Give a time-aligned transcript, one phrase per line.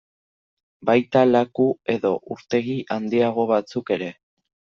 [0.89, 1.67] Baita laku
[1.97, 4.09] edo urtegi handiago batzuk ere.